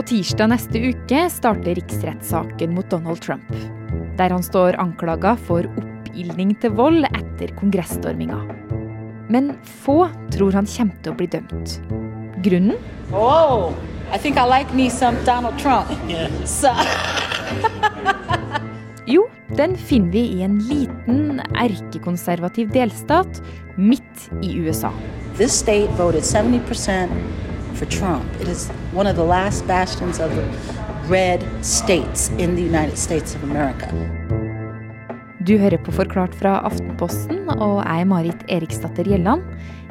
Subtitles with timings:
[0.00, 3.50] På tirsdag neste uke starter riksrettssaken mot Donald Trump.
[4.16, 8.38] Der han står anklaga for oppildning til vold etter kongressstorminga.
[9.28, 9.50] Men
[9.82, 11.74] få tror han kommer til å bli dømt.
[12.46, 12.80] Grunnen?
[13.12, 13.76] Oh,
[14.08, 15.92] I think I like me some Donald Trump.
[16.48, 16.72] So.
[19.10, 23.44] Jo, den finner vi i en liten erkekonservativ delstat
[23.76, 24.94] midt i USA.
[25.36, 28.24] This state voted 70% for Trump.
[28.40, 30.46] It is one of the last bastions of the
[31.08, 33.88] red states in the United States of America.
[35.46, 39.42] Du hører på Forklart fra Aftenposten, og er Marit Eriksdatter Gjelland.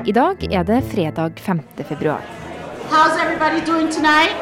[0.06, 1.64] I dag er det fredag 5.
[1.90, 2.22] februar.
[2.90, 4.36] How's everybody doing tonight?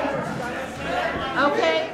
[1.37, 1.87] Okay.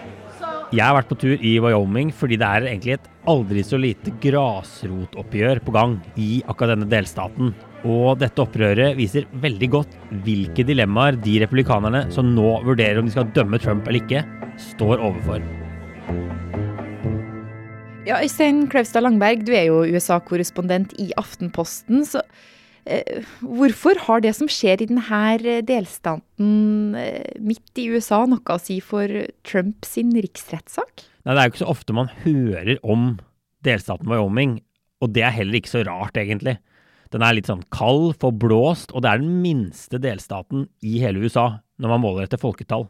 [0.74, 4.16] Jeg har vært på tur i Wyoming fordi det er egentlig et aldri så lite
[4.24, 7.54] grasrotoppgjør på gang i akkurat denne delstaten.
[7.84, 13.12] Og dette opprøret viser veldig godt hvilke dilemmaer de republikanerne som nå vurderer om de
[13.12, 14.24] skal dømme Trump eller ikke,
[14.72, 15.44] står overfor.
[18.08, 22.06] Ja, Øystein Klaustad-Langberg, du er jo USA-korrespondent i Aftenposten.
[22.08, 22.24] så
[22.88, 28.60] eh, Hvorfor har det som skjer i denne delstaten eh, midt i USA noe å
[28.64, 29.12] si for
[29.44, 31.08] Trump sin riksrettssak?
[31.24, 33.18] Nei, Det er jo ikke så ofte man hører om
[33.64, 34.62] delstaten Wyoming,
[35.04, 36.62] og det er heller ikke så rart, egentlig.
[37.14, 41.60] Den er litt sånn kald, forblåst, og det er den minste delstaten i hele USA
[41.82, 42.88] når man måler etter folketall.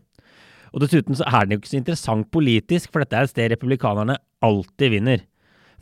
[0.73, 3.51] Og dessuten så er den jo ikke så interessant politisk, for dette er et sted
[3.53, 5.25] republikanerne alltid vinner.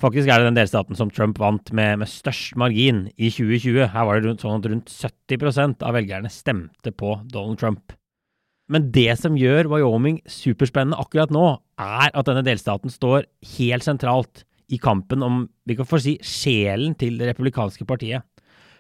[0.02, 3.92] Faktisk er det den delstaten som Trump vant med, med størst margin i 2020.
[3.94, 7.94] Her var det rundt, sånn at rundt 70% av velgerne stemte på Donald Trump.
[8.72, 11.46] Men det som gjør Wyoming superspennende akkurat nå,
[11.82, 16.96] er at denne delstaten står helt sentralt i kampen om vi kan få si, sjelen
[16.98, 18.24] til det republikanske partiet.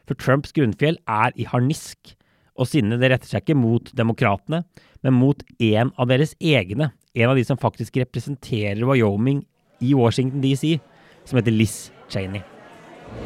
[0.09, 2.15] For Trumps grunnfjell er i harnisk,
[2.59, 4.63] og sinnet det retter seg ikke mot demokratene,
[5.01, 6.91] men mot en av deres egne.
[7.15, 9.41] En av de som faktisk representerer Wyoming
[9.81, 10.77] i Washington DC,
[11.25, 12.43] som heter Liz Cheney.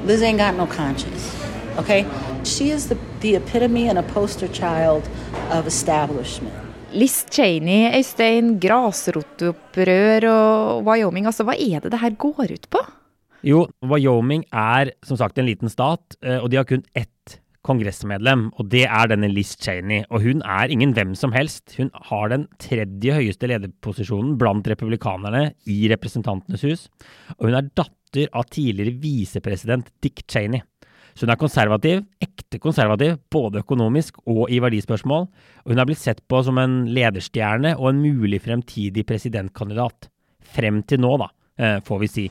[0.06, 1.34] Liz ain't got no conscience.
[1.78, 2.06] Okay?
[2.44, 5.08] She is the, the epitome and a poster child
[5.52, 6.54] of establishment.
[6.96, 11.26] Liz Cheney, Øystein, grasrotopprør og Wyoming.
[11.28, 12.84] Altså, hva er det det her går ut på?
[13.46, 18.48] Jo, Wyoming er som sagt en liten stat, eh, og de har kun ett kongressmedlem,
[18.58, 20.04] og det er denne Liz Cheney.
[20.10, 21.76] Og hun er ingen hvem som helst.
[21.78, 26.88] Hun har den tredje høyeste lederposisjonen blant republikanerne i Representantenes hus,
[27.38, 30.64] og hun er datter av tidligere visepresident Dick Cheney.
[31.16, 35.30] Så hun er konservativ, ekte konservativ, både økonomisk og i verdispørsmål,
[35.64, 40.10] og hun er blitt sett på som en lederstjerne og en mulig fremtidig presidentkandidat.
[40.56, 42.28] Frem til nå, da, eh, får vi si.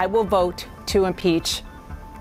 [0.00, 1.62] I will vote to impeach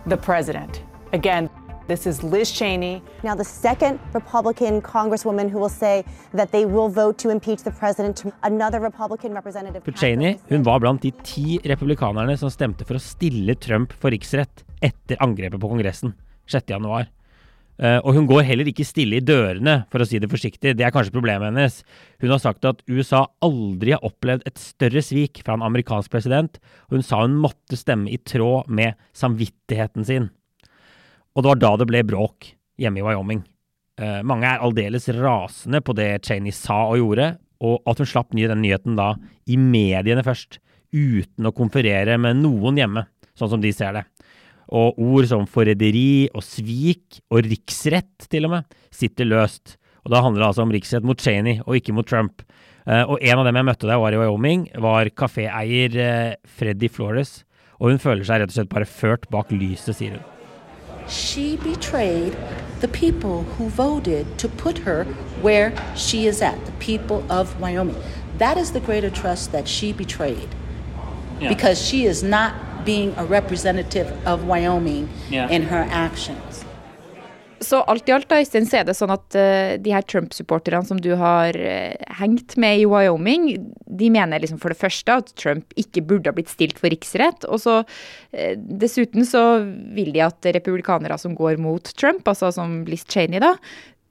[0.05, 0.83] the president.
[1.13, 1.49] Again,
[1.87, 3.01] this is Liz Cheney.
[3.23, 6.03] Now, the second Republican Congresswoman who will say
[6.33, 9.81] that they will vote to impeach the president, another Republican representative.
[9.85, 14.11] For Cheney hun var blant de ti republikanerne som stemte for å stille Trump for
[14.11, 16.17] riksrett etter angrepet på Kongressen
[16.51, 17.07] 6.1.
[17.79, 20.73] Uh, og hun går heller ikke stille i dørene, for å si det forsiktig.
[20.75, 21.77] Det er kanskje problemet hennes.
[22.19, 26.59] Hun har sagt at USA aldri har opplevd et større svik fra en amerikansk president,
[26.91, 30.27] hun sa hun måtte stemme i tråd med samvittigheten sin.
[31.35, 32.51] Og det var da det ble bråk
[32.83, 33.45] hjemme i Wyoming.
[33.99, 37.31] Uh, mange er aldeles rasende på det Cheney sa og gjorde,
[37.63, 39.13] og at hun slapp ny den nyheten da
[39.47, 40.59] i mediene først,
[40.91, 43.07] uten å konferere med noen hjemme,
[43.39, 44.03] sånn som de ser det.
[44.69, 49.77] Og ord som forræderi og svik, og riksrett til og med, sitter løst.
[50.05, 52.43] Og da handler det altså om riksrett mot Cheney, og ikke mot Trump.
[52.85, 56.35] Uh, og en av dem jeg møtte da jeg var i Wyoming, var kaféeier uh,
[56.45, 57.43] Freddy Flores.
[57.79, 60.25] Og hun føler seg rett og slett bare ført bak lyset, sier hun.
[61.09, 62.37] She betrayed
[62.81, 65.05] the people who voted to put her
[65.41, 67.97] where she is at, the people of Wyoming.
[68.37, 70.49] That is the greater trust that she betrayed.
[71.39, 71.49] Yeah.
[71.49, 72.53] Because she is not
[72.85, 75.51] being a representative of Wyoming yeah.
[75.51, 76.65] in her actions.
[77.61, 80.87] Så alt i alt, da, Øystein, så er det sånn at uh, de her Trump-supporterne
[80.87, 83.49] som du har uh, hengt med i Wyoming,
[83.99, 87.43] de mener liksom for det første at Trump ikke burde ha blitt stilt for riksrett.
[87.51, 89.43] Og så uh, dessuten så
[89.95, 93.57] vil de at republikanere som går mot Trump, altså som Liz Cheney, da,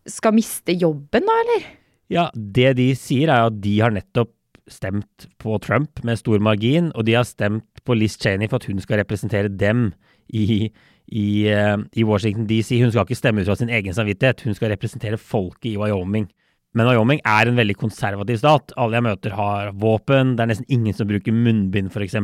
[0.08, 1.68] skal miste jobben, da, eller?
[2.12, 4.32] Ja, det de sier er at de har nettopp
[4.72, 8.68] stemt på Trump med stor margin, og de har stemt på Liz Cheney for at
[8.70, 9.90] hun skal representere dem
[10.28, 10.68] i,
[11.08, 12.76] i, uh, i Washington DC.
[12.82, 16.28] Hun skal ikke stemme ut fra sin egen samvittighet, hun skal representere folket i Wyoming.
[16.76, 18.74] Men Wyoming er en veldig konservativ stat.
[18.76, 22.18] Alle jeg møter har våpen, det er nesten ingen som bruker munnbind f.eks.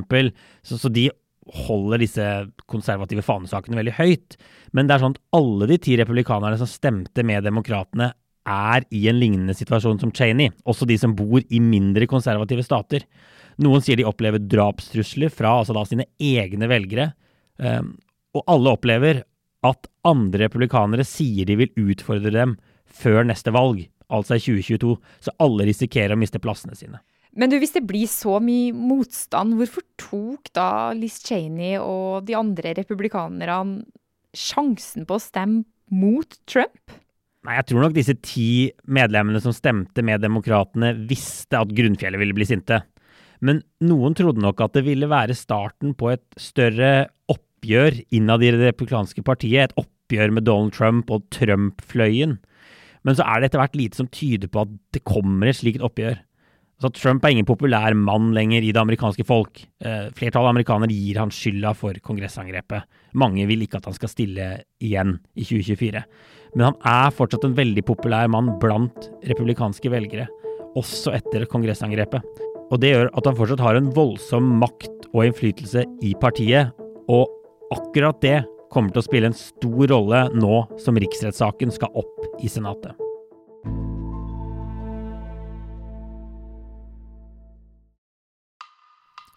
[0.62, 1.08] Så, så de
[1.66, 2.26] holder disse
[2.70, 4.36] konservative fanesakene veldig høyt.
[4.76, 8.12] Men det er sånn at alle de ti republikanerne som stemte med demokratene,
[8.44, 10.52] er i en lignende situasjon som Cheney.
[10.68, 13.06] Også de som bor i mindre konservative stater.
[13.62, 17.12] Noen sier de opplever drapstrusler fra altså da sine egne velgere.
[17.56, 17.94] Um,
[18.34, 19.22] og alle opplever
[19.64, 24.96] at andre republikanere sier de vil utfordre dem før neste valg, altså i 2022.
[25.24, 27.00] Så alle risikerer å miste plassene sine.
[27.34, 32.36] Men du, hvis det blir så mye motstand, hvorfor tok da Liz Cheney og de
[32.38, 33.82] andre republikanerne
[34.34, 36.94] sjansen på å stemme mot Trump?
[37.44, 42.36] Nei, Jeg tror nok disse ti medlemmene som stemte med demokratene, visste at grunnfjellet ville
[42.36, 42.80] bli sinte.
[43.44, 48.52] Men noen trodde nok at det ville være starten på et større oppgjør innad i
[48.54, 49.68] det republikanske partiet.
[49.68, 52.38] Et oppgjør med Donald Trump og Trump-fløyen.
[53.04, 55.84] Men så er det etter hvert lite som tyder på at det kommer et slikt
[55.84, 56.16] oppgjør.
[56.80, 59.60] Så Trump er ingen populær mann lenger i det amerikanske folk.
[59.84, 62.88] Eh, flertallet av amerikanere gir han skylda for kongressangrepet.
[63.20, 64.48] Mange vil ikke at han skal stille
[64.82, 66.02] igjen i 2024.
[66.54, 70.28] Men han er fortsatt en veldig populær mann blant republikanske velgere,
[70.78, 72.22] også etter kongressangrepet.
[72.70, 76.70] Og det gjør at han fortsatt har en voldsom makt og innflytelse i partiet.
[77.10, 77.26] Og
[77.74, 78.38] akkurat det
[78.72, 82.94] kommer til å spille en stor rolle nå som riksrettssaken skal opp i Senatet.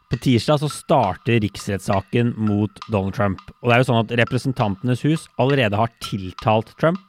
[0.07, 3.41] På tirsdag så starter riksrettssaken mot Donald Trump.
[3.59, 7.06] Og det er jo sånn at Representantenes hus allerede har tiltalt Trump.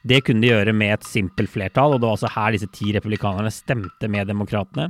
[0.00, 2.92] Det kunne de gjøre med et simpelt flertall, og det var altså her disse ti
[2.96, 4.88] republikanerne stemte med demokratene.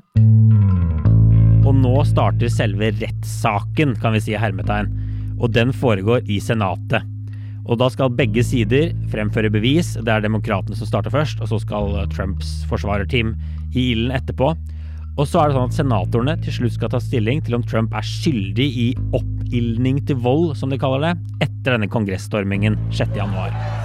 [1.67, 4.91] Og nå starter selve rettssaken, kan vi si i hermetegn.
[5.41, 7.07] Og den foregår i Senatet.
[7.67, 9.93] Og da skal begge sider fremføre bevis.
[9.99, 13.35] Det er demokratene som starter først, og så skal Trumps forsvarerteam
[13.75, 14.55] i ilden etterpå.
[15.19, 17.95] Og så er det sånn at senatorene til slutt skal ta stilling til om Trump
[17.99, 21.15] er skyldig i oppildning til vold, som de kaller det,
[21.51, 23.80] etter denne kongressstormingen 6.1.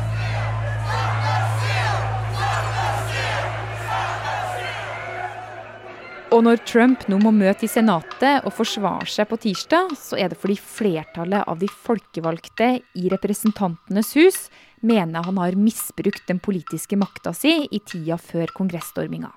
[6.36, 10.34] Og når Trump nå må møte i Senatet og forsvare seg på tirsdag, så er
[10.34, 12.68] det fordi flertallet av de folkevalgte
[13.00, 14.40] i Representantenes hus
[14.84, 19.32] mener han har misbrukt den politiske makta si i tida før kongressstorminga.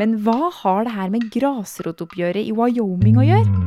[0.00, 3.66] Men hva har det her med grasrotoppgjøret i Wyoming å gjøre?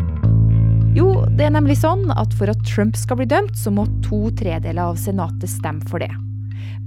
[0.98, 4.32] Jo, det er nemlig sånn at for at Trump skal bli dømt, så må to
[4.42, 6.10] tredeler av Senatet stemme for det.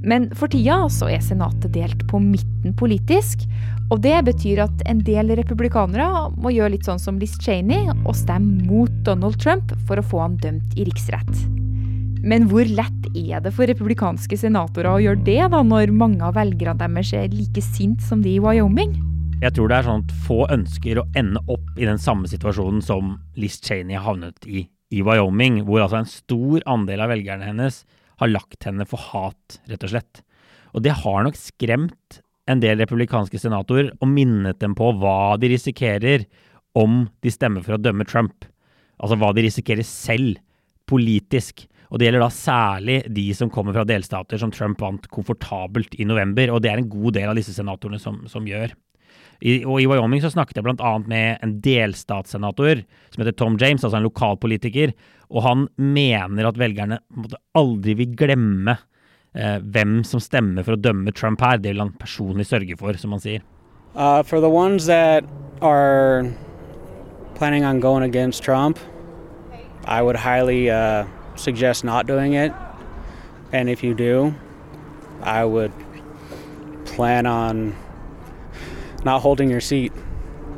[0.05, 3.47] Men for tida så er Senatet delt på midten politisk,
[3.93, 6.07] og det betyr at en del republikanere
[6.41, 10.23] må gjøre litt sånn som Liz Cheney og stemme mot Donald Trump for å få
[10.25, 11.33] han dømt i riksrett.
[12.25, 16.39] Men hvor lett er det for republikanske senatorer å gjøre det, da, når mange av
[16.39, 18.97] velgerne deres er like sint som de i Wyoming?
[19.43, 22.81] Jeg tror det er sånn at få ønsker å ende opp i den samme situasjonen
[22.85, 24.65] som Liz Cheney havnet i
[24.95, 27.83] i Wyoming, hvor altså en stor andel av velgerne hennes
[28.23, 30.23] har lagt henne for hat, rett og slett.
[30.75, 35.53] Og det har nok skremt en del republikanske senatorer og minnet dem på hva de
[35.55, 36.27] risikerer
[36.77, 38.45] om de stemmer for å dømme Trump.
[39.01, 40.41] Altså hva de risikerer selv,
[40.85, 41.65] politisk.
[41.89, 46.07] Og det gjelder da særlig de som kommer fra delstater som Trump vant komfortabelt i
[46.09, 48.75] november, og det er en god del av disse senatorene som, som gjør.
[49.45, 50.93] I, og I Wyoming så snakket jeg bl.a.
[51.11, 52.83] med en delstatssenator
[53.13, 54.95] som heter Tom James, altså en lokalpolitiker.
[55.33, 57.01] Og han mener at velgerne
[57.59, 58.77] aldri vil glemme
[59.35, 61.59] eh, hvem som stemmer for å dømme Trump her.
[61.59, 63.45] Det vil han personlig sørge for, som han sier.
[63.95, 65.25] Uh, for the ones that
[65.63, 66.25] are
[67.35, 68.79] planning on going against Trump,
[69.85, 72.53] I would highly uh, suggest not doing it.
[73.53, 74.35] And if you do,
[75.23, 75.73] I would
[76.87, 77.77] plan on
[79.05, 79.93] not holding your seat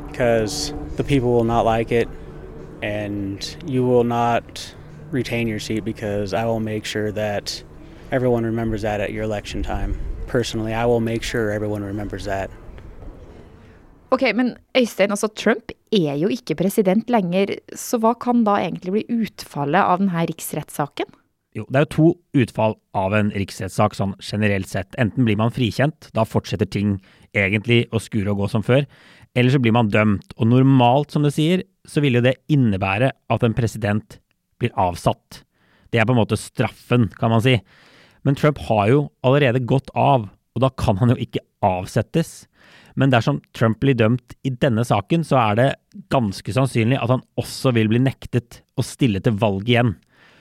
[0.07, 2.09] because the people will not like it
[2.81, 4.73] and you will not
[5.11, 7.63] retain your seat because I will make sure that
[8.11, 9.97] everyone remembers that at your election time.
[10.27, 12.49] Personally, I will make sure everyone remembers that.
[14.11, 18.93] Ok, men Øystein, altså Trump er jo ikke president lenger, så hva kan da egentlig
[18.93, 21.09] bli utfallet av denne riksrettssaken?
[21.57, 22.07] Jo, det er jo to
[22.43, 24.95] utfall av en riksrettssak sånn generelt sett.
[25.01, 26.97] Enten blir man frikjent, da fortsetter ting
[27.35, 28.85] egentlig å skure og gå som før,
[29.35, 30.31] eller så blir man dømt.
[30.37, 34.19] Og normalt, som det sier, så vil jo det innebære at en president
[34.61, 35.43] blir avsatt.
[35.91, 37.57] Det er på en måte straffen, kan man si.
[38.25, 42.47] Men Trump har jo allerede gått av, og da kan han jo ikke avsettes.
[42.97, 45.69] Men dersom Trump blir dømt i denne saken, så er det
[46.13, 49.93] ganske sannsynlig at han også vil bli nektet å stille til valg igjen.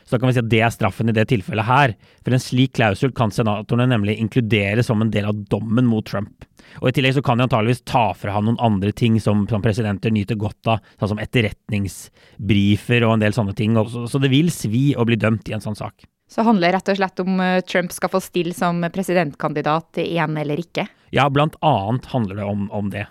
[0.07, 1.93] Så da kan vi si at det er straffen i det tilfellet her.
[2.23, 6.47] For en slik klausul kan senatorene nemlig inkludere som en del av dommen mot Trump.
[6.79, 9.65] Og I tillegg så kan de antageligvis ta fra han noen andre ting som, som
[9.65, 13.75] presidenter nyter godt av, sånn som etterretningsbrifer og en del sånne ting.
[13.91, 16.07] Så, så det vil svi å bli dømt i en sånn sak.
[16.27, 20.37] Så handler det rett og slett om eh, Trump skal få stille som presidentkandidat igjen
[20.41, 20.89] eller ikke?
[21.15, 23.07] Ja, blant annet handler det om, om det.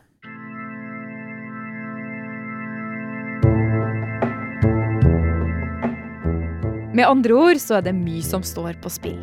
[6.96, 9.20] Med andre ord så er det mye som står på spill.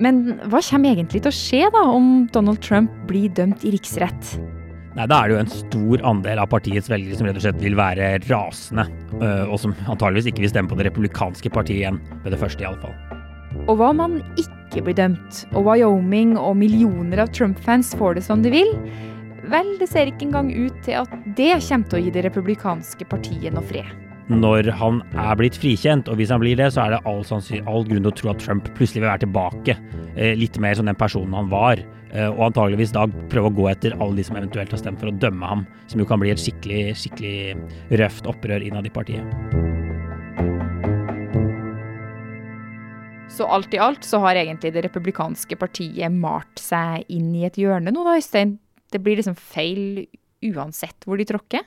[0.00, 4.36] Men hva kommer egentlig til å skje da om Donald Trump blir dømt i riksrett?
[4.94, 7.62] Nei, Da er det jo en stor andel av partiets velgere som rett og slett
[7.62, 8.84] vil være rasende,
[9.18, 12.62] øh, og som antageligvis ikke vil stemme på det republikanske partiet igjen, ved det første
[12.62, 12.94] iallfall.
[13.66, 18.24] Og hva om han ikke blir dømt, og Wyoming og millioner av Trump-fans får det
[18.26, 18.70] som de vil?
[19.50, 23.10] Vel, det ser ikke engang ut til at det kommer til å gi det republikanske
[23.10, 23.90] partiet noe fred
[24.32, 26.08] når han er blitt frikjent.
[26.08, 27.24] Og hvis han blir det, så er det all,
[27.68, 29.76] all grunn til å tro at Trump plutselig vil være tilbake.
[30.16, 31.82] Eh, litt mer som den personen han var.
[32.14, 35.10] Eh, og antageligvis da prøve å gå etter alle de som eventuelt har stemt for
[35.10, 35.66] å dømme ham.
[35.90, 39.26] Som jo kan bli et skikkelig, skikkelig røft opprør innad i partiet.
[43.34, 47.58] Så alt i alt så har egentlig det republikanske partiet malt seg inn i et
[47.58, 48.60] hjørne nå, da, Øystein?
[48.94, 50.04] Det blir liksom feil
[50.44, 51.64] uansett hvor de tråkker?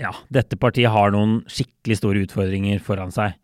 [0.00, 3.36] ja, dette partiet har noen skikkelig store utfordringer foran seg.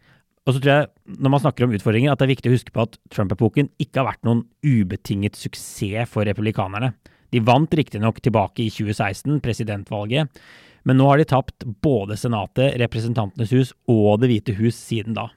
[0.42, 0.88] Og så tror jeg,
[1.22, 4.00] når man snakker om utfordringer, at det er viktig å huske på at Trump-epoken ikke
[4.00, 6.92] har vært noen ubetinget suksess for republikanerne.
[7.32, 10.42] De vant riktignok tilbake i 2016, presidentvalget,
[10.82, 15.28] men nå har de tapt både Senatet, Representantenes hus og Det hvite hus siden da.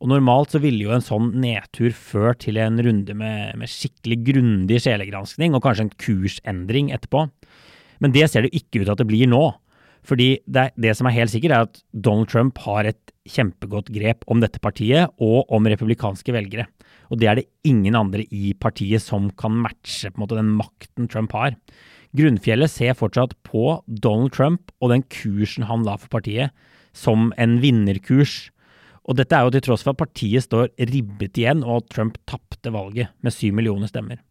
[0.00, 4.18] Og normalt så ville jo en sånn nedtur ført til en runde med, med skikkelig
[4.26, 7.26] grundig sjelegranskning og kanskje en kursendring etterpå.
[8.04, 9.44] Men det ser det ikke ut til at det blir nå.
[10.06, 14.22] Fordi det, det, som er helt sikkert, er at Donald Trump har et kjempegodt grep
[14.30, 16.68] om dette partiet og om republikanske velgere.
[17.10, 20.54] Og det er det ingen andre i partiet som kan matche på en måte den
[20.58, 21.56] makten Trump har.
[22.16, 26.54] Grunnfjellet ser fortsatt på Donald Trump og den kursen han la for partiet,
[26.96, 28.46] som en vinnerkurs.
[29.06, 32.16] Og dette er jo til tross for at partiet står ribbet igjen, og at Trump
[32.30, 34.22] tapte valget med syv millioner stemmer.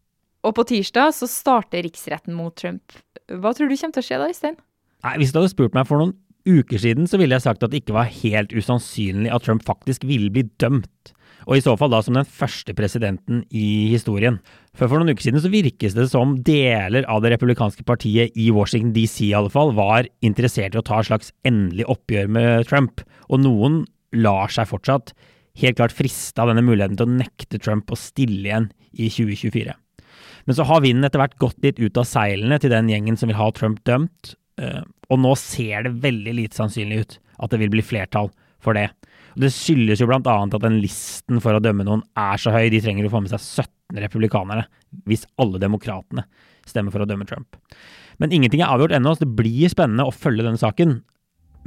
[0.46, 2.96] Og på tirsdag så starter riksretten mot Trump.
[3.26, 4.58] Hva tror du kommer til å skje da, Øystein?
[5.06, 7.72] Nei, Hvis du hadde spurt meg for noen uker siden, så ville jeg sagt at
[7.72, 11.12] det ikke var helt usannsynlig at Trump faktisk ville bli dømt.
[11.46, 14.40] Og i så fall da som den første presidenten i historien.
[14.74, 18.48] For for noen uker siden så virkes det som deler av det republikanske partiet i
[18.54, 22.66] Washington DC i alle fall var interessert i å ta et slags endelig oppgjør med
[22.70, 23.04] Trump.
[23.30, 23.84] Og noen
[24.16, 25.14] lar seg fortsatt
[25.62, 29.76] helt klart friste av denne muligheten til å nekte Trump å stille igjen i 2024.
[30.46, 33.30] Men så har vinden etter hvert gått litt ut av seilene til den gjengen som
[33.30, 37.72] vil ha Trump dømt, og nå ser det veldig lite sannsynlig ut at det vil
[37.74, 38.30] bli flertall
[38.64, 38.88] for det.
[39.36, 40.20] Og det skyldes jo bl.a.
[40.24, 42.70] at den listen for å dømme noen er så høy.
[42.72, 44.64] De trenger å få med seg 17 republikanere
[45.06, 46.24] hvis alle demokratene
[46.66, 47.58] stemmer for å dømme Trump.
[48.16, 50.96] Men ingenting er avgjort ennå, så det blir spennende å følge denne saken.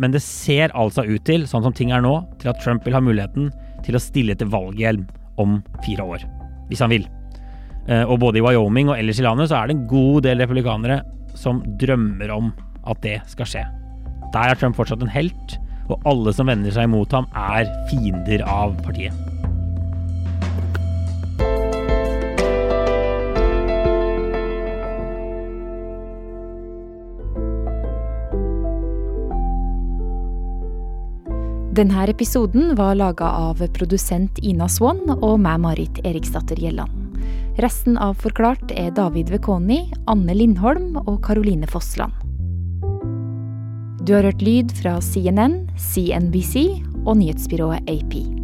[0.01, 2.97] Men det ser altså ut til, sånn som ting er nå, til at Trump vil
[2.97, 3.51] ha muligheten
[3.85, 5.05] til å stille til valghjelm
[5.39, 6.25] om fire år.
[6.71, 7.05] Hvis han vil.
[7.85, 10.41] Eh, og både i Wyoming og ellers i landet så er det en god del
[10.41, 11.03] republikanere
[11.37, 12.49] som drømmer om
[12.87, 13.65] at det skal skje.
[14.33, 15.57] Der er Trump fortsatt en helt,
[15.89, 19.15] og alle som vender seg mot ham, er fiender av partiet.
[31.79, 36.91] Denne episoden var laga av produsent Ina Swann og meg, Marit Eriksdatter Gjelland.
[37.63, 42.28] Resten av Forklart er David Vekoni, Anne Lindholm og Caroline Fossland.
[44.07, 46.69] Du har hørt lyd fra CNN, CNBC
[47.05, 48.38] og nyhetsbyrået AP.